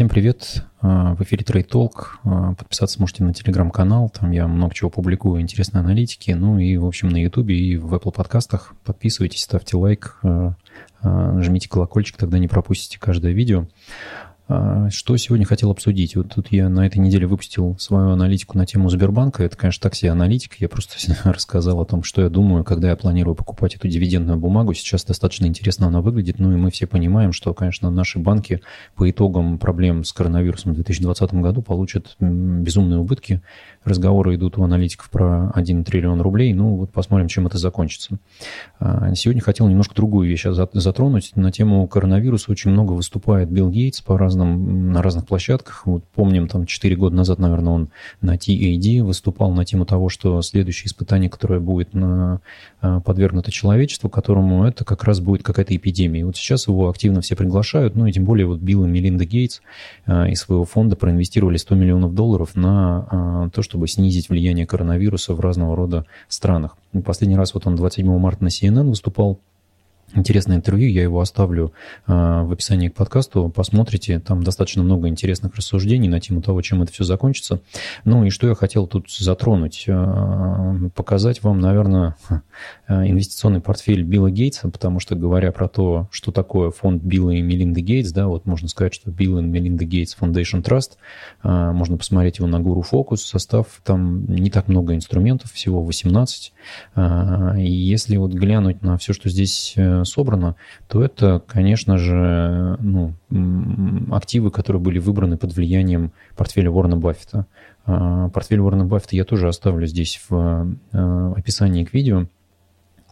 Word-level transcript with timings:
Всем 0.00 0.08
привет. 0.08 0.64
В 0.80 1.22
эфире 1.24 1.44
Trade 1.44 1.68
Talk. 1.68 2.54
Подписаться 2.56 2.98
можете 3.00 3.22
на 3.22 3.34
телеграм-канал. 3.34 4.08
Там 4.08 4.30
я 4.30 4.46
много 4.46 4.72
чего 4.72 4.88
публикую, 4.88 5.42
интересные 5.42 5.80
аналитики. 5.80 6.30
Ну 6.30 6.58
и, 6.58 6.78
в 6.78 6.86
общем, 6.86 7.10
на 7.10 7.18
Ютубе 7.18 7.54
и 7.54 7.76
в 7.76 7.92
Apple 7.92 8.10
подкастах. 8.10 8.72
Подписывайтесь, 8.82 9.42
ставьте 9.42 9.76
лайк, 9.76 10.18
жмите 11.02 11.68
колокольчик, 11.68 12.16
тогда 12.16 12.38
не 12.38 12.48
пропустите 12.48 12.98
каждое 12.98 13.32
видео. 13.32 13.66
А, 14.52 14.90
что 14.90 15.16
сегодня 15.16 15.46
хотел 15.46 15.70
обсудить? 15.70 16.16
Вот 16.16 16.34
тут 16.34 16.50
я 16.50 16.68
на 16.68 16.84
этой 16.84 16.98
неделе 16.98 17.24
выпустил 17.24 17.76
свою 17.78 18.10
аналитику 18.10 18.58
на 18.58 18.66
тему 18.66 18.88
Сбербанка. 18.88 19.44
Это, 19.44 19.56
конечно, 19.56 19.80
так 19.80 19.94
себе 19.94 20.10
аналитика. 20.10 20.56
Я 20.58 20.68
просто 20.68 20.96
рассказал 21.24 21.80
о 21.80 21.84
том, 21.84 22.02
что 22.02 22.20
я 22.20 22.28
думаю, 22.28 22.64
когда 22.64 22.88
я 22.88 22.96
планирую 22.96 23.36
покупать 23.36 23.76
эту 23.76 23.86
дивидендную 23.86 24.40
бумагу. 24.40 24.74
Сейчас 24.74 25.04
достаточно 25.04 25.46
интересно 25.46 25.86
она 25.86 26.00
выглядит. 26.00 26.40
Ну 26.40 26.52
и 26.52 26.56
мы 26.56 26.72
все 26.72 26.88
понимаем, 26.88 27.32
что, 27.32 27.54
конечно, 27.54 27.90
наши 27.90 28.18
банки 28.18 28.60
по 28.96 29.08
итогам 29.08 29.56
проблем 29.56 30.02
с 30.02 30.12
коронавирусом 30.12 30.72
в 30.72 30.74
2020 30.74 31.32
году 31.34 31.62
получат 31.62 32.16
безумные 32.18 32.98
убытки. 32.98 33.42
Разговоры 33.84 34.34
идут 34.34 34.58
у 34.58 34.64
аналитиков 34.64 35.10
про 35.10 35.52
1 35.54 35.84
триллион 35.84 36.20
рублей. 36.22 36.52
Ну 36.54 36.74
вот 36.74 36.90
посмотрим, 36.90 37.28
чем 37.28 37.46
это 37.46 37.56
закончится. 37.56 38.18
А, 38.80 39.14
сегодня 39.14 39.42
хотел 39.42 39.68
немножко 39.68 39.94
другую 39.94 40.28
вещь 40.28 40.44
затронуть. 40.72 41.36
На 41.36 41.52
тему 41.52 41.86
коронавируса 41.86 42.50
очень 42.50 42.72
много 42.72 42.94
выступает 42.94 43.48
Билл 43.48 43.70
Гейтс 43.70 44.00
по 44.00 44.18
разным 44.18 44.39
разном, 44.40 44.92
на 44.92 45.02
разных 45.02 45.26
площадках. 45.26 45.82
Вот 45.86 46.04
помним, 46.14 46.48
там 46.48 46.66
4 46.66 46.96
года 46.96 47.14
назад, 47.14 47.38
наверное, 47.38 47.72
он 47.72 47.88
на 48.20 48.36
TAD 48.36 49.02
выступал 49.02 49.52
на 49.52 49.64
тему 49.64 49.84
того, 49.84 50.08
что 50.08 50.40
следующее 50.42 50.86
испытание, 50.86 51.30
которое 51.30 51.60
будет 51.60 51.94
на, 51.94 52.40
а, 52.80 53.00
подвергнуто 53.00 53.50
человечеству, 53.50 54.08
которому 54.08 54.64
это 54.64 54.84
как 54.84 55.04
раз 55.04 55.20
будет 55.20 55.42
какая-то 55.42 55.74
эпидемия. 55.76 56.20
И 56.20 56.24
вот 56.24 56.36
сейчас 56.36 56.68
его 56.68 56.88
активно 56.88 57.20
все 57.20 57.36
приглашают, 57.36 57.96
ну 57.96 58.06
и 58.06 58.12
тем 58.12 58.24
более 58.24 58.46
вот 58.46 58.60
Билл 58.60 58.84
и 58.84 58.88
Мелинда 58.88 59.24
Гейтс 59.24 59.60
а, 60.06 60.28
из 60.28 60.40
своего 60.40 60.64
фонда 60.64 60.96
проинвестировали 60.96 61.56
100 61.56 61.74
миллионов 61.74 62.14
долларов 62.14 62.56
на 62.56 63.06
а, 63.10 63.50
то, 63.50 63.62
чтобы 63.62 63.88
снизить 63.88 64.28
влияние 64.28 64.66
коронавируса 64.66 65.34
в 65.34 65.40
разного 65.40 65.76
рода 65.76 66.06
странах. 66.28 66.76
Последний 67.04 67.36
раз 67.36 67.54
вот 67.54 67.66
он 67.66 67.76
27 67.76 68.18
марта 68.18 68.44
на 68.44 68.48
CNN 68.48 68.88
выступал, 68.88 69.38
интересное 70.14 70.56
интервью, 70.56 70.88
я 70.88 71.02
его 71.02 71.20
оставлю 71.20 71.72
э, 72.06 72.12
в 72.12 72.52
описании 72.52 72.88
к 72.88 72.94
подкасту, 72.94 73.48
посмотрите, 73.48 74.18
там 74.20 74.42
достаточно 74.42 74.82
много 74.82 75.08
интересных 75.08 75.54
рассуждений 75.54 76.08
на 76.08 76.20
тему 76.20 76.42
того, 76.42 76.60
чем 76.62 76.82
это 76.82 76.92
все 76.92 77.04
закончится. 77.04 77.60
Ну 78.04 78.24
и 78.24 78.30
что 78.30 78.48
я 78.48 78.54
хотел 78.54 78.86
тут 78.86 79.10
затронуть, 79.10 79.84
э, 79.86 80.90
показать 80.94 81.42
вам, 81.42 81.60
наверное, 81.60 82.16
э, 82.88 83.08
инвестиционный 83.08 83.60
портфель 83.60 84.02
Билла 84.02 84.30
Гейтса, 84.30 84.68
потому 84.68 85.00
что 85.00 85.14
говоря 85.14 85.52
про 85.52 85.68
то, 85.68 86.08
что 86.10 86.32
такое 86.32 86.70
фонд 86.70 87.02
Билла 87.02 87.30
и 87.30 87.42
Мелинды 87.42 87.80
Гейтс, 87.80 88.12
да, 88.12 88.26
вот 88.26 88.46
можно 88.46 88.68
сказать, 88.68 88.94
что 88.94 89.10
Билл 89.10 89.38
и 89.38 89.42
Мелинда 89.42 89.84
Гейтс 89.84 90.16
Foundation 90.20 90.62
Trust, 90.62 90.92
э, 91.42 91.72
можно 91.72 91.96
посмотреть 91.96 92.38
его 92.38 92.48
на 92.48 92.60
Гуру 92.60 92.82
Фокус, 92.82 93.22
состав 93.22 93.80
там 93.84 94.26
не 94.26 94.50
так 94.50 94.68
много 94.68 94.94
инструментов, 94.94 95.52
всего 95.52 95.82
18, 95.82 96.52
э, 96.96 97.60
и 97.60 97.70
если 97.70 98.16
вот 98.16 98.32
глянуть 98.32 98.82
на 98.82 98.96
все, 98.98 99.12
что 99.12 99.28
здесь 99.28 99.74
собрано, 100.04 100.56
то 100.88 101.02
это, 101.02 101.42
конечно 101.46 101.98
же, 101.98 102.76
ну, 102.80 103.14
активы, 104.10 104.50
которые 104.50 104.80
были 104.80 104.98
выбраны 104.98 105.36
под 105.36 105.54
влиянием 105.54 106.12
портфеля 106.36 106.70
Уоррена 106.70 106.96
Баффета. 106.96 107.46
А, 107.86 108.28
портфель 108.28 108.60
Уоррена 108.60 108.84
Баффета 108.84 109.16
я 109.16 109.24
тоже 109.24 109.48
оставлю 109.48 109.86
здесь 109.86 110.20
в 110.28 110.76
э, 110.92 111.32
описании 111.36 111.84
к 111.84 111.92
видео. 111.94 112.26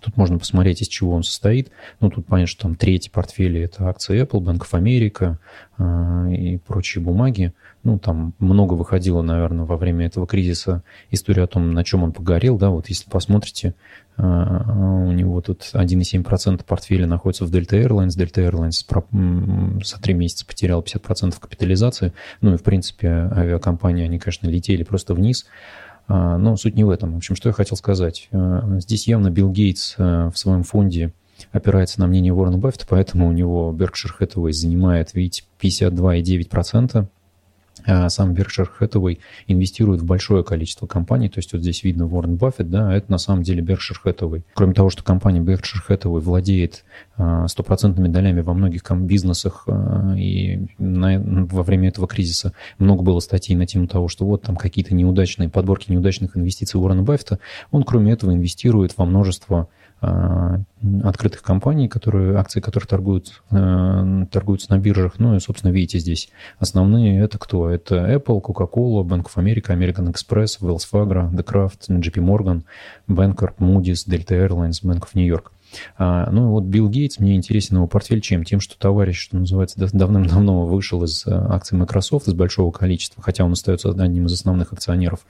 Тут 0.00 0.16
можно 0.16 0.38
посмотреть, 0.38 0.82
из 0.82 0.88
чего 0.88 1.12
он 1.12 1.22
состоит. 1.22 1.70
Ну, 2.00 2.10
тут 2.10 2.26
понятно, 2.26 2.46
что 2.46 2.62
там 2.62 2.76
третий 2.76 3.10
портфель– 3.10 3.58
это 3.64 3.88
акции 3.88 4.22
Apple, 4.22 4.40
Bank 4.40 4.60
of 4.60 4.72
America 4.72 5.36
э, 5.78 6.34
и 6.34 6.58
прочие 6.58 7.02
бумаги. 7.02 7.52
Ну, 7.84 7.98
там 7.98 8.34
много 8.38 8.74
выходило, 8.74 9.22
наверное, 9.22 9.64
во 9.64 9.76
время 9.76 10.06
этого 10.06 10.26
кризиса 10.26 10.82
история 11.10 11.44
о 11.44 11.46
том, 11.46 11.72
на 11.72 11.84
чем 11.84 12.02
он 12.02 12.12
погорел. 12.12 12.58
Да, 12.58 12.70
вот 12.70 12.88
если 12.88 13.08
посмотрите, 13.08 13.74
э, 14.16 14.22
у 14.22 15.12
него 15.12 15.40
тут 15.40 15.62
1,7% 15.72 16.64
портфеля 16.66 17.06
находится 17.06 17.44
в 17.44 17.50
Delta 17.50 17.82
Airlines. 17.82 18.16
Delta 18.16 18.48
Airlines 18.48 19.84
за 19.84 20.00
три 20.00 20.14
месяца 20.14 20.44
потерял 20.44 20.82
50% 20.82 21.38
капитализации. 21.38 22.12
Ну, 22.40 22.54
и, 22.54 22.56
в 22.56 22.62
принципе, 22.62 23.08
авиакомпании, 23.08 24.04
они, 24.04 24.18
конечно, 24.18 24.48
летели 24.48 24.82
просто 24.82 25.14
вниз. 25.14 25.46
А, 26.08 26.38
но 26.38 26.56
суть 26.56 26.74
не 26.74 26.84
в 26.84 26.90
этом. 26.90 27.14
В 27.14 27.16
общем, 27.18 27.36
что 27.36 27.50
я 27.50 27.52
хотел 27.52 27.76
сказать. 27.76 28.28
А, 28.32 28.78
здесь 28.80 29.06
явно 29.06 29.30
Билл 29.30 29.50
Гейтс 29.50 29.94
а, 29.98 30.30
в 30.30 30.38
своем 30.38 30.64
фонде 30.64 31.12
опирается 31.52 32.00
на 32.00 32.08
мнение 32.08 32.32
Уоррена 32.32 32.58
Баффета, 32.58 32.86
поэтому 32.88 33.28
у 33.28 33.32
него 33.32 33.72
Berkshire 33.72 34.10
Hathaway 34.18 34.52
занимает, 34.52 35.14
видите, 35.14 35.44
52,9%. 35.60 37.06
А 37.86 38.08
сам 38.08 38.32
Berkshire 38.32 38.68
Hathaway 38.80 39.18
инвестирует 39.46 40.02
в 40.02 40.04
большое 40.04 40.44
количество 40.44 40.86
компаний, 40.86 41.28
то 41.28 41.38
есть 41.38 41.52
вот 41.52 41.62
здесь 41.62 41.84
видно 41.84 42.06
Уоррен 42.06 42.36
Баффет, 42.36 42.70
да, 42.70 42.94
это 42.94 43.10
на 43.10 43.18
самом 43.18 43.42
деле 43.42 43.62
Berkshire 43.62 43.96
Hathaway. 44.04 44.42
Кроме 44.54 44.74
того, 44.74 44.90
что 44.90 45.02
компания 45.02 45.40
Berkshire 45.40 45.82
Hathaway 45.88 46.20
владеет 46.20 46.84
а, 47.16 47.48
стопроцентными 47.48 48.08
долями 48.08 48.40
во 48.40 48.54
многих 48.54 48.82
бизнесах, 48.90 49.64
а, 49.66 50.14
и 50.16 50.66
на, 50.78 51.18
во 51.18 51.62
время 51.62 51.88
этого 51.88 52.06
кризиса 52.06 52.52
много 52.78 53.02
было 53.02 53.20
статей 53.20 53.54
на 53.56 53.66
тему 53.66 53.86
того, 53.86 54.08
что 54.08 54.24
вот 54.24 54.42
там 54.42 54.56
какие-то 54.56 54.94
неудачные 54.94 55.48
подборки 55.48 55.90
неудачных 55.90 56.36
инвестиций 56.36 56.80
Уоррена 56.80 57.02
Баффета, 57.02 57.38
он 57.70 57.82
кроме 57.84 58.12
этого 58.12 58.32
инвестирует 58.32 58.96
во 58.96 59.04
множество 59.04 59.58
а, 59.58 59.66
открытых 60.00 61.42
компаний, 61.42 61.88
которые, 61.88 62.36
акции 62.36 62.60
которых 62.60 62.86
торгуют, 62.86 63.42
э, 63.50 64.26
торгуются 64.30 64.70
на 64.70 64.78
биржах. 64.78 65.18
Ну 65.18 65.34
и, 65.34 65.40
собственно, 65.40 65.72
видите 65.72 65.98
здесь 65.98 66.30
основные 66.58 67.20
это 67.20 67.38
кто? 67.38 67.68
Это 67.68 67.96
Apple, 67.96 68.40
Coca-Cola, 68.40 69.02
Bank 69.02 69.24
of 69.24 69.36
America, 69.36 69.76
American 69.76 70.12
Express, 70.12 70.60
Wells 70.60 70.86
Fargo, 70.90 71.30
The 71.32 71.44
Craft, 71.44 71.88
JP 71.88 72.22
Morgan, 72.22 72.62
Banker, 73.08 73.54
Moody's, 73.58 74.06
Delta 74.06 74.36
Airlines, 74.36 74.84
Bank 74.84 75.00
of 75.00 75.08
New 75.14 75.26
York. 75.26 75.50
А, 75.96 76.30
ну 76.30 76.50
вот 76.50 76.64
Билл 76.64 76.88
Гейтс, 76.88 77.18
мне 77.18 77.34
интересен 77.36 77.76
его 77.76 77.86
портфель 77.86 78.20
чем? 78.20 78.44
Тем, 78.44 78.60
что 78.60 78.78
товарищ, 78.78 79.18
что 79.20 79.36
называется, 79.36 79.78
давным-давно 79.92 80.64
вышел 80.66 81.02
из 81.04 81.26
э, 81.26 81.30
акций 81.30 81.76
Microsoft, 81.76 82.28
из 82.28 82.34
большого 82.34 82.70
количества, 82.70 83.22
хотя 83.22 83.44
он 83.44 83.52
остается 83.52 83.90
одним 83.90 84.26
из 84.26 84.32
основных 84.32 84.72
акционеров. 84.72 85.26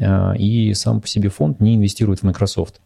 А, 0.00 0.32
и 0.34 0.72
сам 0.74 1.00
по 1.00 1.08
себе 1.08 1.28
фонд 1.28 1.60
не 1.60 1.76
инвестирует 1.76 2.20
в 2.20 2.22
Microsoft. 2.22 2.80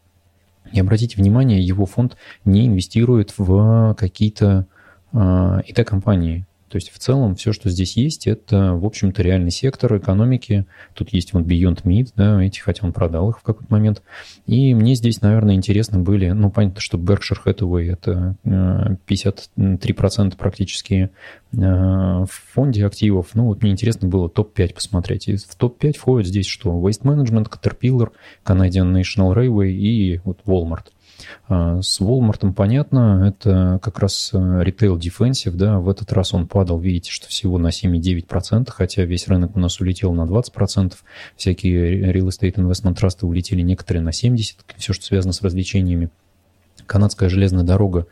И 0.72 0.80
обратите 0.80 1.16
внимание, 1.16 1.60
его 1.60 1.86
фонд 1.86 2.16
не 2.44 2.66
инвестирует 2.66 3.34
в 3.36 3.94
какие-то 3.98 4.66
э, 5.12 5.60
ИТ-компании. 5.66 6.46
То 6.68 6.76
есть 6.76 6.90
в 6.90 6.98
целом 6.98 7.34
все, 7.34 7.52
что 7.52 7.70
здесь 7.70 7.96
есть, 7.96 8.26
это, 8.26 8.74
в 8.74 8.84
общем-то, 8.84 9.22
реальный 9.22 9.50
сектор 9.50 9.96
экономики. 9.96 10.66
Тут 10.94 11.12
есть 11.12 11.32
вот 11.32 11.44
Beyond 11.44 11.82
Meat, 11.84 12.12
да, 12.16 12.42
эти, 12.42 12.60
хотя 12.60 12.86
он 12.86 12.92
продал 12.92 13.30
их 13.30 13.38
в 13.38 13.42
какой-то 13.42 13.72
момент. 13.72 14.02
И 14.46 14.74
мне 14.74 14.94
здесь, 14.94 15.22
наверное, 15.22 15.54
интересно 15.54 15.98
были, 15.98 16.30
ну, 16.30 16.50
понятно, 16.50 16.80
что 16.80 16.98
Berkshire 16.98 17.38
Hathaway 17.44 17.92
это 17.92 18.36
53% 18.44 20.36
практически 20.36 21.10
э, 21.52 21.56
в 21.56 22.28
фонде 22.52 22.84
активов. 22.84 23.28
Ну, 23.34 23.46
вот 23.46 23.62
мне 23.62 23.72
интересно 23.72 24.08
было 24.08 24.28
топ-5 24.28 24.74
посмотреть. 24.74 25.28
И 25.28 25.36
в 25.36 25.54
топ-5 25.56 25.98
входит 25.98 26.28
здесь 26.28 26.46
что? 26.46 26.70
Waste 26.70 27.02
Management, 27.02 27.48
Caterpillar, 27.50 28.10
Canadian 28.44 28.92
National 28.92 29.34
Railway 29.34 29.70
и 29.70 30.20
вот 30.24 30.40
Walmart. 30.46 30.86
А, 31.48 31.80
с 31.82 32.00
Walmart 32.00 32.52
понятно, 32.52 33.26
это 33.28 33.78
как 33.82 33.98
раз 33.98 34.30
э, 34.32 34.62
ритейл 34.62 34.96
defensive, 34.96 35.52
да, 35.52 35.78
в 35.78 35.88
этот 35.88 36.12
раз 36.12 36.34
он 36.34 36.46
падал, 36.46 36.78
видите, 36.78 37.10
что 37.10 37.28
всего 37.28 37.58
на 37.58 37.68
7,9%, 37.68 38.70
хотя 38.70 39.04
весь 39.04 39.28
рынок 39.28 39.56
у 39.56 39.60
нас 39.60 39.80
улетел 39.80 40.12
на 40.12 40.22
20%, 40.22 40.94
всякие 41.36 42.12
real 42.12 42.28
estate 42.28 42.54
investment 42.54 42.94
трасты 42.94 43.26
улетели 43.26 43.62
некоторые 43.62 44.02
на 44.02 44.10
70%, 44.10 44.56
все, 44.76 44.92
что 44.92 45.04
связано 45.04 45.32
с 45.32 45.42
развлечениями. 45.42 46.10
Канадская 46.86 47.28
железная 47.28 47.64
дорога 47.64 48.06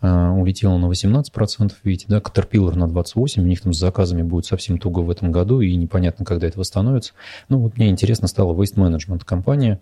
э, 0.00 0.28
улетела 0.30 0.76
на 0.78 0.86
18%, 0.86 1.72
видите, 1.84 2.06
да, 2.08 2.18
Caterpillar 2.18 2.76
на 2.76 2.84
28%, 2.84 3.40
у 3.40 3.42
них 3.42 3.60
там 3.60 3.72
с 3.72 3.78
заказами 3.78 4.22
будет 4.22 4.46
совсем 4.46 4.78
туго 4.78 5.00
в 5.00 5.10
этом 5.10 5.32
году, 5.32 5.60
и 5.60 5.74
непонятно, 5.76 6.24
когда 6.24 6.46
это 6.46 6.58
восстановится. 6.58 7.12
Ну, 7.48 7.58
вот 7.58 7.76
мне 7.76 7.88
интересно 7.88 8.28
стала 8.28 8.54
Waste 8.54 8.76
Management 8.76 9.24
компания. 9.24 9.80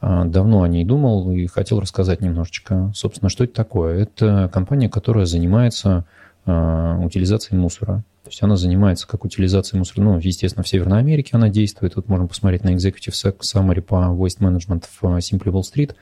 Э, 0.00 0.24
давно 0.24 0.62
о 0.62 0.68
ней 0.68 0.84
думал 0.84 1.30
и 1.30 1.46
хотел 1.46 1.80
рассказать 1.80 2.20
немножечко. 2.20 2.92
Собственно, 2.94 3.28
что 3.28 3.44
это 3.44 3.54
такое? 3.54 4.02
Это 4.02 4.50
компания, 4.52 4.88
которая 4.88 5.26
занимается 5.26 6.04
э, 6.46 6.98
утилизацией 7.04 7.58
мусора. 7.58 8.04
То 8.28 8.30
есть 8.30 8.42
она 8.42 8.56
занимается 8.56 9.08
как 9.08 9.24
утилизацией 9.24 9.78
мусора. 9.78 10.02
Ну, 10.02 10.18
естественно, 10.18 10.62
в 10.62 10.68
Северной 10.68 10.98
Америке 10.98 11.30
она 11.32 11.48
действует. 11.48 11.96
Вот 11.96 12.08
можно 12.08 12.26
посмотреть 12.26 12.62
на 12.62 12.74
Executive 12.74 13.14
Summary 13.40 13.80
по 13.80 13.94
Waste 13.94 14.40
Management 14.40 14.84
в 15.00 15.02
Simply 15.02 15.50
Wall 15.50 15.62
Street. 15.62 15.94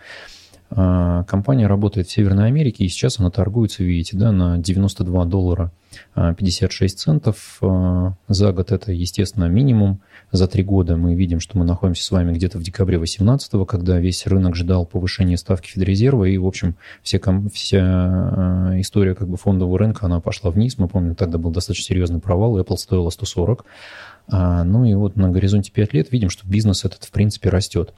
Компания 0.69 1.67
работает 1.69 2.09
в 2.09 2.11
Северной 2.11 2.49
Америке, 2.49 2.85
и 2.85 2.89
сейчас 2.89 3.21
она 3.21 3.31
торгуется, 3.31 3.85
видите, 3.85 4.17
да, 4.17 4.33
на 4.33 4.59
92 4.59 5.25
доллара 5.27 5.71
56 6.15 6.99
центов. 6.99 7.61
За 8.29 8.53
год 8.53 8.73
это, 8.73 8.93
естественно, 8.93 9.45
минимум. 9.45 10.01
За 10.33 10.49
три 10.49 10.65
года 10.65 10.97
мы 10.97 11.15
видим, 11.15 11.39
что 11.39 11.57
мы 11.57 11.65
находимся 11.65 12.03
с 12.03 12.11
вами 12.11 12.33
где-то 12.33 12.59
в 12.59 12.63
декабре 12.63 12.99
2018, 12.99 13.67
когда 13.67 13.99
весь 14.01 14.27
рынок 14.27 14.57
ждал 14.57 14.85
повышения 14.85 15.37
ставки 15.37 15.71
Федрезерва, 15.71 16.25
и, 16.25 16.37
в 16.37 16.47
общем, 16.47 16.75
все, 17.03 17.21
вся 17.55 18.73
история 18.81 19.15
как 19.15 19.29
бы 19.29 19.37
фондового 19.37 19.79
рынка, 19.79 20.07
она 20.07 20.21
пошла 20.21 20.51
вниз. 20.51 20.79
Мы 20.79 20.89
помним, 20.89 21.15
тогда 21.15 21.39
был 21.39 21.53
достаточно 21.53 21.85
серьезный 21.85 22.21
провал, 22.21 22.59
Apple 22.59 22.77
стоила 22.77 23.11
140. 23.11 23.65
Ну 24.29 24.85
и 24.85 24.95
вот 24.95 25.15
на 25.15 25.31
горизонте 25.31 25.71
5 25.71 25.95
лет 25.95 26.11
видим, 26.11 26.29
что 26.29 26.47
бизнес 26.47 26.85
этот, 26.85 27.05
в 27.05 27.13
принципе, 27.13 27.49
растет. 27.51 27.95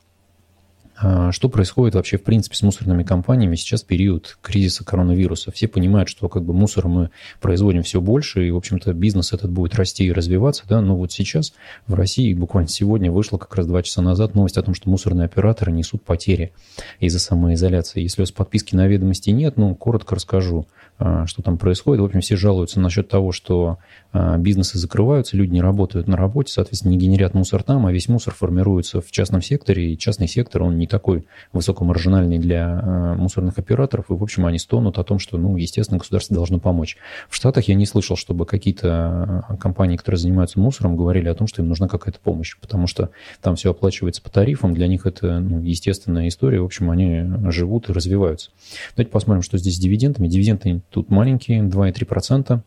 А, 1.00 1.30
что 1.30 1.48
происходит 1.48 1.94
вообще, 1.94 2.18
в 2.18 2.24
принципе, 2.24 2.56
с 2.56 2.62
мусорными 2.62 3.04
компаниями 3.04 3.54
сейчас 3.54 3.82
период 3.82 4.36
кризиса 4.42 4.84
коронавируса? 4.84 5.52
Все 5.52 5.68
понимают, 5.68 6.08
что 6.08 6.28
как 6.28 6.42
бы 6.42 6.52
мусор 6.52 6.88
мы 6.88 7.10
производим 7.40 7.82
все 7.84 8.00
больше, 8.00 8.46
и, 8.46 8.50
в 8.50 8.56
общем-то, 8.56 8.92
бизнес 8.94 9.32
этот 9.32 9.50
будет 9.50 9.76
расти 9.76 10.04
и 10.06 10.12
развиваться, 10.12 10.64
да, 10.68 10.80
но 10.80 10.96
вот 10.96 11.12
сейчас 11.12 11.52
в 11.86 11.94
России 11.94 12.34
буквально 12.34 12.68
сегодня 12.68 13.12
вышло 13.12 13.38
как 13.38 13.54
раз 13.54 13.66
два 13.66 13.82
часа 13.82 14.02
назад 14.02 14.34
новость 14.34 14.58
о 14.58 14.62
том, 14.62 14.74
что 14.74 14.90
мусорные 14.90 15.26
операторы 15.26 15.70
несут 15.70 16.02
потери 16.02 16.52
из-за 16.98 17.20
самоизоляции. 17.20 18.02
Если 18.02 18.20
у 18.20 18.24
вас 18.24 18.32
подписки 18.32 18.74
на 18.74 18.88
ведомости 18.88 19.30
нет, 19.30 19.56
ну, 19.56 19.74
коротко 19.76 20.16
расскажу. 20.16 20.66
А, 21.00 21.28
что 21.28 21.42
там 21.42 21.58
происходит. 21.58 22.02
В 22.02 22.06
общем, 22.06 22.20
все 22.20 22.34
жалуются 22.34 22.80
насчет 22.80 23.08
того, 23.08 23.30
что 23.30 23.78
а, 24.12 24.36
бизнесы 24.36 24.78
закрываются, 24.78 25.36
люди 25.36 25.52
не 25.52 25.60
работают 25.60 26.08
на 26.08 26.16
работе, 26.16 26.52
соответственно, 26.52 26.90
не 26.90 26.98
генерят 26.98 27.34
мусор 27.34 27.62
там, 27.62 27.86
а 27.86 27.92
весь 27.92 28.08
мусор 28.08 28.34
формируется 28.34 29.00
в 29.00 29.08
частном 29.12 29.40
секторе, 29.40 29.92
и 29.92 29.98
частный 29.98 30.26
сектор, 30.26 30.64
он 30.64 30.76
не 30.76 30.87
такой 30.88 31.26
высокомаржинальный 31.52 32.38
для 32.38 32.80
а, 32.82 33.14
мусорных 33.14 33.58
операторов, 33.58 34.10
и, 34.10 34.14
в 34.14 34.22
общем, 34.22 34.46
они 34.46 34.58
стонут 34.58 34.98
о 34.98 35.04
том, 35.04 35.18
что, 35.18 35.38
ну, 35.38 35.56
естественно, 35.56 35.98
государство 35.98 36.34
должно 36.34 36.58
помочь. 36.58 36.96
В 37.28 37.36
Штатах 37.36 37.68
я 37.68 37.74
не 37.74 37.86
слышал, 37.86 38.16
чтобы 38.16 38.46
какие-то 38.46 39.44
компании, 39.60 39.96
которые 39.96 40.18
занимаются 40.18 40.58
мусором, 40.58 40.96
говорили 40.96 41.28
о 41.28 41.34
том, 41.34 41.46
что 41.46 41.62
им 41.62 41.68
нужна 41.68 41.88
какая-то 41.88 42.18
помощь, 42.20 42.56
потому 42.60 42.86
что 42.86 43.10
там 43.40 43.56
все 43.56 43.70
оплачивается 43.70 44.22
по 44.22 44.30
тарифам, 44.30 44.74
для 44.74 44.86
них 44.86 45.06
это, 45.06 45.38
ну, 45.38 45.62
естественная 45.62 46.28
история, 46.28 46.60
в 46.60 46.64
общем, 46.64 46.90
они 46.90 47.24
живут 47.50 47.88
и 47.88 47.92
развиваются. 47.92 48.50
Давайте 48.96 49.12
посмотрим, 49.12 49.42
что 49.42 49.58
здесь 49.58 49.76
с 49.76 49.78
дивидендами. 49.78 50.28
Дивиденды 50.28 50.80
тут 50.90 51.10
маленькие, 51.10 51.62
2,3%. 51.62 52.60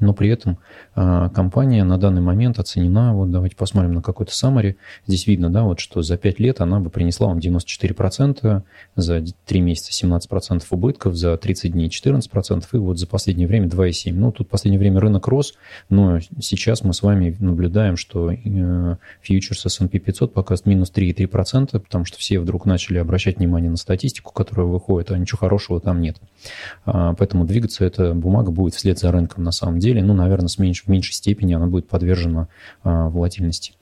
Но 0.00 0.12
при 0.12 0.28
этом 0.28 0.58
э, 0.94 1.28
компания 1.34 1.84
на 1.84 1.98
данный 1.98 2.20
момент 2.20 2.58
оценена, 2.58 3.14
вот 3.14 3.30
давайте 3.30 3.56
посмотрим 3.56 3.94
на 3.94 4.02
какой-то 4.02 4.32
summary. 4.32 4.76
Здесь 5.06 5.26
видно, 5.26 5.50
да, 5.50 5.64
вот 5.64 5.80
что 5.80 6.02
за 6.02 6.16
5 6.16 6.40
лет 6.40 6.60
она 6.60 6.80
бы 6.80 6.90
принесла 6.90 7.28
вам 7.28 7.38
94%, 7.38 8.62
за 8.96 9.24
3 9.46 9.60
месяца 9.60 10.06
17% 10.06 10.62
убытков, 10.70 11.14
за 11.14 11.36
30 11.36 11.72
дней 11.72 11.88
14%, 11.88 12.64
и 12.72 12.76
вот 12.76 12.98
за 12.98 13.06
последнее 13.06 13.48
время 13.48 13.68
2,7%. 13.68 14.12
Ну, 14.12 14.32
тут 14.32 14.48
в 14.48 14.50
последнее 14.50 14.78
время 14.78 15.00
рынок 15.00 15.26
рос, 15.28 15.54
но 15.88 16.18
сейчас 16.40 16.82
мы 16.84 16.92
с 16.92 17.02
вами 17.02 17.36
наблюдаем, 17.38 17.96
что 17.96 18.30
э, 18.30 18.96
фьючерс 19.22 19.66
S&P 19.66 19.98
500 19.98 20.34
показывает 20.34 20.66
минус 20.66 20.92
3,3%, 20.94 21.78
потому 21.78 22.04
что 22.04 22.18
все 22.18 22.38
вдруг 22.38 22.66
начали 22.66 22.98
обращать 22.98 23.38
внимание 23.38 23.70
на 23.70 23.76
статистику, 23.76 24.32
которая 24.32 24.66
выходит, 24.66 25.10
а 25.10 25.18
ничего 25.18 25.38
хорошего 25.38 25.80
там 25.80 26.00
нет. 26.00 26.16
А, 26.84 27.14
поэтому 27.14 27.44
двигаться 27.44 27.84
эта 27.84 28.14
бумага 28.14 28.50
будет 28.50 28.74
вслед 28.74 28.98
за 28.98 29.12
рынком 29.12 29.44
на 29.44 29.52
самом 29.52 29.75
деле. 29.78 30.02
Ну, 30.02 30.14
наверное, 30.14 30.48
с 30.48 30.58
меньш, 30.58 30.84
в 30.84 30.88
меньшей 30.88 31.12
степени 31.12 31.54
она 31.54 31.66
будет 31.66 31.88
подвержена 31.88 32.48
а, 32.82 33.08
волатильности. 33.08 33.72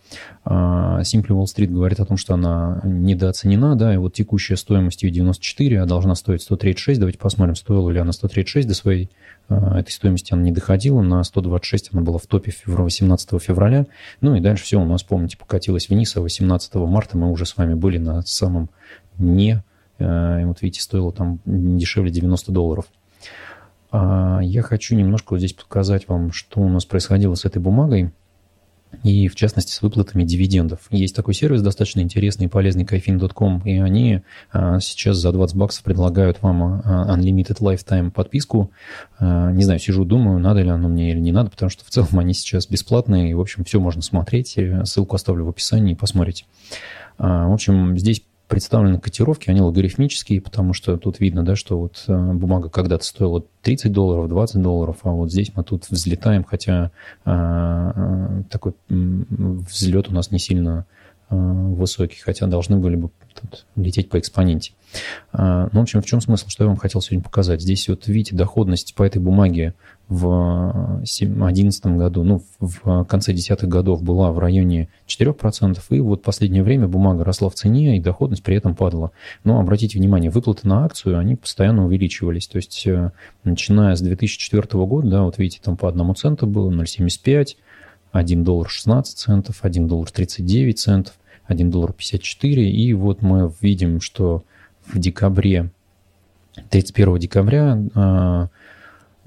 А, 0.45 1.01
Simply 1.03 1.29
Wall 1.29 1.45
Street 1.45 1.69
говорит 1.69 2.01
о 2.01 2.05
том, 2.05 2.17
что 2.17 2.35
она 2.35 2.81
недооценена, 2.85 3.77
да, 3.77 3.95
и 3.95 3.97
вот 3.97 4.15
текущая 4.15 4.57
стоимость 4.57 5.03
ее 5.03 5.11
94, 5.11 5.81
а 5.81 5.87
должна 5.87 6.15
стоить 6.15 6.43
136. 6.43 6.99
Давайте 6.99 7.19
посмотрим, 7.19 7.55
стоила 7.57 7.91
ли 7.91 7.99
она 7.99 8.13
136 8.13 8.69
до 8.69 8.75
своей 8.75 9.11
а, 9.49 9.79
этой 9.79 9.91
стоимости 9.91 10.33
она 10.33 10.43
не 10.43 10.53
доходила, 10.53 11.03
на 11.03 11.23
126 11.23 11.91
она 11.93 12.03
была 12.03 12.19
в 12.19 12.27
топе 12.27 12.53
18 12.67 13.43
февраля, 13.43 13.87
ну 14.21 14.35
и 14.35 14.41
дальше 14.41 14.65
все 14.65 14.81
у 14.81 14.85
нас, 14.85 15.03
помните, 15.03 15.37
покатилось 15.37 15.89
вниз, 15.89 16.17
а 16.17 16.21
18 16.21 16.75
марта 16.75 17.19
мы 17.19 17.31
уже 17.31 17.47
с 17.47 17.57
вами 17.57 17.75
были 17.75 17.99
на 17.99 18.23
самом 18.23 18.71
дне 19.17 19.63
Э, 19.99 20.41
и 20.43 20.45
вот 20.45 20.63
видите, 20.63 20.83
стоило 20.83 21.13
там 21.13 21.41
дешевле 21.45 22.11
90 22.11 22.53
долларов. 22.53 22.87
А, 23.97 24.41
я 24.43 24.63
хочу 24.63 24.97
немножко 24.97 25.35
вот 25.35 25.39
здесь 25.39 25.53
показать 25.53 26.09
вам, 26.09 26.33
что 26.33 26.61
у 26.61 26.69
нас 26.69 26.85
происходило 26.85 27.37
с 27.37 27.45
этой 27.45 27.63
бумагой 27.63 28.11
и, 29.05 29.29
в 29.29 29.37
частности, 29.37 29.71
с 29.71 29.83
выплатами 29.83 30.25
дивидендов. 30.25 30.81
Есть 30.91 31.15
такой 31.15 31.33
сервис 31.33 31.63
достаточно 31.63 32.01
интересный 32.01 32.47
и 32.47 32.49
полезный, 32.49 32.83
kayfin.com, 32.83 33.63
и 33.65 33.79
они 33.79 34.23
а, 34.53 34.81
сейчас 34.81 35.19
за 35.19 35.31
20 35.31 35.57
баксов 35.57 35.85
предлагают 35.85 36.43
вам 36.43 36.83
а, 36.85 37.17
Unlimited 37.17 37.61
Lifetime 37.61 38.11
подписку. 38.11 38.73
Не 39.21 39.63
знаю, 39.63 39.79
сижу, 39.79 40.05
думаю, 40.05 40.41
надо 40.41 40.63
ли 40.63 40.71
оно 40.71 40.89
мне 40.89 41.13
или 41.13 41.21
не 41.21 41.31
надо, 41.31 41.51
потому 41.51 41.71
что 41.71 41.85
в 41.85 41.89
целом 41.89 42.19
они 42.19 42.35
сейчас 42.35 42.67
бесплатные, 42.67 43.31
и, 43.31 43.35
в 43.35 43.41
общем, 43.41 43.63
все 43.65 43.79
можно 43.79 44.03
смотреть. 44.03 44.59
Ссылку 44.85 45.15
оставлю 45.15 45.45
в 45.45 45.51
описании, 45.51 45.95
посмотрите. 45.95 46.47
В 47.17 47.53
общем, 47.53 47.97
здесь 47.97 48.25
представлены 48.49 48.99
котировки, 48.99 49.51
они 49.51 49.61
логарифмические, 49.61 50.41
потому 50.41 50.75
что 50.75 50.97
тут 50.97 51.21
видно, 51.21 51.45
да, 51.45 51.57
что 51.57 51.79
вот 51.79 52.05
э, 52.07 52.33
бумага 52.33 52.69
когда-то 52.69 53.05
стоила 53.05 53.45
30 53.63 53.93
долларов, 53.93 54.29
20 54.29 54.63
долларов, 54.63 54.99
а 55.03 55.11
вот 55.11 55.33
здесь 55.33 55.53
мы 55.55 55.65
тут 55.65 55.89
взлетаем, 55.89 56.45
хотя 56.45 56.91
а, 57.25 57.93
а, 57.95 58.43
такой 58.51 58.75
взлет 58.89 60.09
у 60.09 60.13
нас 60.13 60.31
не 60.31 60.39
сильно 60.39 60.87
высокий, 61.31 62.21
хотя 62.21 62.47
должны 62.47 62.77
были 62.77 62.97
бы 62.97 63.11
лететь 63.77 64.09
по 64.09 64.19
экспоненте. 64.19 64.73
А, 65.33 65.69
ну, 65.73 65.81
в 65.81 65.83
общем, 65.83 66.01
в 66.03 66.07
чем 66.07 66.21
смысл, 66.21 66.49
что 66.49 66.65
я 66.65 66.69
вам 66.69 66.77
хотел 66.77 67.01
сегодня 67.01 67.25
показать? 67.25 67.61
Здесь 67.61 67.89
вот 67.89 68.07
видите, 68.07 68.37
доходность 68.37 68.95
по 68.95 69.03
этой 69.03 69.21
бумаге 69.21 69.75
в 70.09 70.99
2011 70.99 71.87
году, 71.87 72.23
ну, 72.23 72.43
в 72.61 73.05
конце 73.05 73.33
десятых 73.33 73.69
годов 73.69 74.03
была 74.03 74.33
в 74.33 74.39
районе 74.39 74.89
4%, 75.09 75.81
и 75.91 76.01
вот 76.01 76.23
последнее 76.23 76.63
время 76.63 76.89
бумага 76.89 77.25
росла 77.25 77.49
в 77.49 77.55
цене, 77.55 77.97
и 77.97 78.01
доходность 78.01 78.43
при 78.43 78.57
этом 78.57 78.75
падала. 78.75 79.13
Но 79.45 79.59
обратите 79.59 79.99
внимание, 79.99 80.31
выплаты 80.31 80.69
на 80.69 80.85
акцию, 80.85 81.19
они 81.19 81.37
постоянно 81.37 81.87
увеличивались, 81.87 82.47
то 82.47 82.57
есть 82.57 82.87
э, 82.87 83.13
начиная 83.45 83.97
с 83.97 84.01
2004 84.01 84.63
года, 84.85 85.09
да, 85.09 85.23
вот 85.23 85.39
видите, 85.39 85.61
там 85.63 85.77
по 85.77 85.89
одному 85.89 86.15
центу 86.15 86.47
было 86.47 86.71
0,75, 86.71 87.57
1 88.15 88.45
доллар 88.45 88.69
16 88.69 89.19
центов, 89.19 89.59
1 89.63 89.89
доллар 89.89 90.11
39 90.11 90.79
центов, 90.79 91.15
1 91.47 91.71
доллар 91.71 91.93
54, 91.93 92.71
и 92.71 92.93
вот 92.93 93.23
мы 93.23 93.53
видим, 93.61 94.01
что 94.01 94.45
в 94.87 94.99
декабре, 94.99 95.71
31 96.71 97.19
декабря 97.19 97.83
э, 97.95 98.47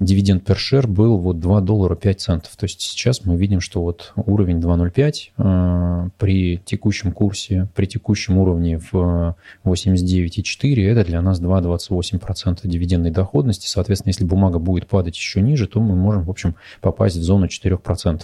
дивиденд 0.00 0.48
per 0.48 0.56
share 0.56 0.86
был 0.86 1.18
вот 1.18 1.38
2 1.38 1.60
доллара 1.60 1.96
5 1.96 2.20
центов. 2.20 2.56
То 2.56 2.64
есть 2.64 2.80
сейчас 2.80 3.26
мы 3.26 3.36
видим, 3.36 3.60
что 3.60 3.82
вот 3.82 4.14
уровень 4.16 4.58
2.05 4.58 5.12
э, 5.36 6.10
при 6.16 6.56
текущем 6.64 7.12
курсе, 7.12 7.68
при 7.74 7.84
текущем 7.84 8.38
уровне 8.38 8.80
в 8.90 9.36
89,4 9.64 10.86
это 10.86 11.04
для 11.04 11.20
нас 11.20 11.42
2,28% 11.42 12.60
дивидендной 12.64 13.10
доходности. 13.10 13.66
Соответственно, 13.66 14.10
если 14.10 14.24
бумага 14.24 14.58
будет 14.58 14.86
падать 14.86 15.16
еще 15.16 15.42
ниже, 15.42 15.66
то 15.66 15.78
мы 15.78 15.94
можем, 15.94 16.24
в 16.24 16.30
общем, 16.30 16.54
попасть 16.80 17.16
в 17.16 17.22
зону 17.22 17.46
4%. 17.46 18.22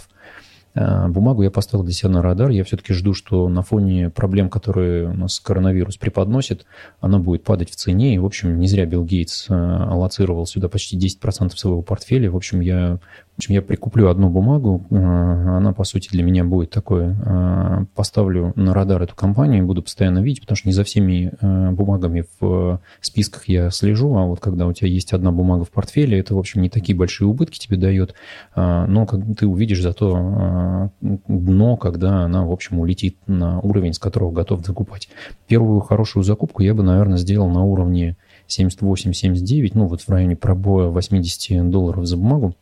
Э, 0.74 1.06
бумагу 1.08 1.42
я 1.42 1.50
поставил 1.50 1.84
для 1.84 1.92
себя 1.92 2.10
на 2.10 2.22
радар. 2.22 2.50
Я 2.50 2.64
все-таки 2.64 2.92
жду, 2.92 3.14
что 3.14 3.48
на 3.48 3.62
фоне 3.62 4.10
проблем, 4.10 4.50
которые 4.50 5.08
у 5.08 5.14
нас 5.14 5.38
коронавирус 5.40 5.96
преподносит, 5.96 6.66
она 7.00 7.18
будет 7.18 7.44
падать 7.44 7.70
в 7.70 7.76
цене. 7.76 8.14
И, 8.14 8.18
в 8.18 8.24
общем, 8.24 8.58
не 8.58 8.66
зря 8.66 8.86
Билл 8.86 9.04
Гейтс 9.04 9.46
э, 9.48 9.54
аллоцировал 9.54 10.46
сюда 10.46 10.68
почти 10.68 10.98
10% 10.98 11.56
своего 11.56 11.82
портфеля. 11.82 12.30
В 12.30 12.36
общем, 12.36 12.60
я 12.60 12.98
в 13.34 13.38
общем, 13.38 13.54
я 13.54 13.62
прикуплю 13.62 14.08
одну 14.08 14.28
бумагу, 14.28 14.86
э, 14.90 14.94
она, 14.94 15.72
по 15.72 15.82
сути, 15.82 16.08
для 16.08 16.22
меня 16.22 16.44
будет 16.44 16.70
такой, 16.70 17.16
поставлю 17.96 18.52
на 18.54 18.72
радар 18.72 19.02
эту 19.02 19.16
компанию, 19.16 19.66
буду 19.66 19.82
постоянно 19.82 20.20
видеть, 20.20 20.42
потому 20.42 20.56
что 20.56 20.68
не 20.68 20.72
за 20.72 20.84
всеми 20.84 21.32
бумагами 21.72 22.26
в 22.38 22.80
списках 23.00 23.48
я 23.48 23.70
слежу, 23.70 24.14
а 24.14 24.24
вот 24.24 24.38
когда 24.38 24.68
у 24.68 24.72
тебя 24.72 24.88
есть 24.88 25.12
одна 25.12 25.32
бумага 25.32 25.64
в 25.64 25.70
портфеле, 25.70 26.20
это, 26.20 26.36
в 26.36 26.38
общем, 26.38 26.62
не 26.62 26.70
такие 26.70 26.96
большие 26.96 27.26
убытки 27.26 27.58
тебе 27.58 27.76
дает, 27.76 28.14
но 28.54 29.06
ты 29.36 29.48
увидишь 29.48 29.82
зато 29.82 30.14
дно, 31.00 31.76
когда 31.76 32.24
она, 32.24 32.44
в 32.44 32.52
общем, 32.52 32.80
улетит 32.80 33.16
на 33.26 33.60
уровень, 33.60 33.92
с 33.92 33.98
которого 33.98 34.30
готов 34.30 34.64
закупать. 34.64 35.08
Первую 35.46 35.80
хорошую 35.80 36.22
закупку 36.22 36.62
я 36.62 36.74
бы, 36.74 36.82
наверное, 36.82 37.18
сделал 37.18 37.48
на 37.48 37.64
уровне 37.64 38.16
78-79, 38.48 39.72
ну 39.74 39.86
вот 39.86 40.02
в 40.02 40.08
районе 40.08 40.36
пробоя 40.36 40.88
80 40.88 41.70
долларов 41.70 42.06
за 42.06 42.16
бумагу. 42.16 42.54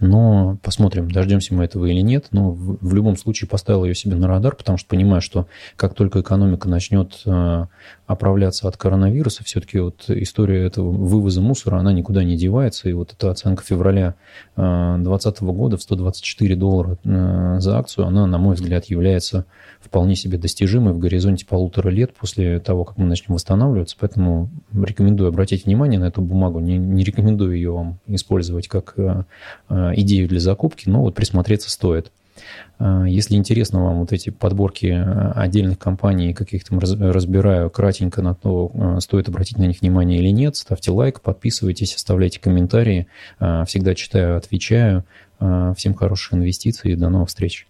Но 0.00 0.58
посмотрим, 0.62 1.10
дождемся 1.10 1.54
мы 1.54 1.64
этого 1.64 1.86
или 1.86 2.00
нет. 2.00 2.26
Но 2.32 2.50
в, 2.50 2.78
в 2.80 2.94
любом 2.94 3.16
случае 3.16 3.48
поставил 3.48 3.84
ее 3.84 3.94
себе 3.94 4.16
на 4.16 4.26
радар, 4.26 4.56
потому 4.56 4.78
что 4.78 4.88
понимаю, 4.88 5.20
что 5.20 5.46
как 5.76 5.94
только 5.94 6.20
экономика 6.20 6.68
начнет 6.68 7.20
э, 7.24 7.66
оправляться 8.06 8.68
от 8.68 8.76
коронавируса, 8.76 9.44
все-таки 9.44 9.78
вот 9.78 10.04
история 10.08 10.66
этого 10.66 10.90
вывоза 10.90 11.40
мусора, 11.40 11.78
она 11.78 11.92
никуда 11.92 12.24
не 12.24 12.36
девается. 12.36 12.88
И 12.88 12.92
вот 12.92 13.12
эта 13.12 13.30
оценка 13.30 13.62
февраля 13.62 14.16
2020 14.56 15.40
э, 15.40 15.44
года 15.44 15.76
в 15.76 15.82
124 15.82 16.56
доллара 16.56 16.98
э, 17.04 17.56
за 17.60 17.78
акцию, 17.78 18.06
она, 18.06 18.26
на 18.26 18.38
мой 18.38 18.56
взгляд, 18.56 18.86
является 18.86 19.46
вполне 19.80 20.16
себе 20.16 20.36
достижимой 20.36 20.94
в 20.94 20.98
горизонте 20.98 21.46
полутора 21.46 21.90
лет 21.90 22.12
после 22.12 22.58
того, 22.58 22.84
как 22.84 22.98
мы 22.98 23.06
начнем 23.06 23.34
восстанавливаться. 23.34 23.96
Поэтому 23.98 24.50
рекомендую 24.72 25.28
обратить 25.28 25.64
внимание 25.66 26.00
на 26.00 26.06
эту 26.06 26.22
бумагу. 26.22 26.58
Не, 26.58 26.76
не 26.76 27.04
рекомендую 27.04 27.54
ее 27.54 27.70
вам 27.70 27.98
использовать 28.08 28.66
как 28.68 28.94
э, 28.96 29.22
идею 29.96 30.28
для 30.28 30.40
закупки, 30.40 30.88
но 30.88 31.02
вот 31.02 31.14
присмотреться 31.14 31.70
стоит. 31.70 32.10
Э, 32.78 33.04
если 33.06 33.34
интересно 33.34 33.82
вам 33.84 34.00
вот 34.00 34.12
эти 34.12 34.30
подборки 34.30 34.86
отдельных 35.34 35.78
компаний, 35.78 36.34
каких 36.34 36.64
там 36.64 36.78
разбираю 36.78 37.70
кратенько 37.70 38.22
на 38.22 38.34
то, 38.34 38.98
стоит 39.00 39.28
обратить 39.28 39.58
на 39.58 39.64
них 39.64 39.80
внимание 39.80 40.18
или 40.20 40.30
нет, 40.30 40.56
ставьте 40.56 40.90
лайк, 40.90 41.20
подписывайтесь, 41.20 41.94
оставляйте 41.94 42.40
комментарии. 42.40 43.06
Всегда 43.38 43.94
читаю, 43.94 44.36
отвечаю. 44.36 45.04
Всем 45.76 45.94
хороших 45.94 46.34
инвестиций 46.34 46.92
и 46.92 46.96
до 46.96 47.10
новых 47.10 47.28
встреч. 47.28 47.66